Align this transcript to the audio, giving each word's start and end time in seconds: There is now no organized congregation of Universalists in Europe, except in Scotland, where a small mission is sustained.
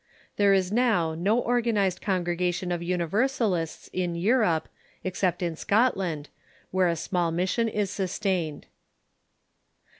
There 0.37 0.51
is 0.51 0.71
now 0.71 1.13
no 1.13 1.37
organized 1.37 2.01
congregation 2.01 2.71
of 2.71 2.81
Universalists 2.81 3.87
in 3.93 4.15
Europe, 4.15 4.67
except 5.03 5.43
in 5.43 5.55
Scotland, 5.55 6.27
where 6.71 6.87
a 6.89 6.95
small 6.95 7.29
mission 7.29 7.69
is 7.69 7.91
sustained. 7.91 8.65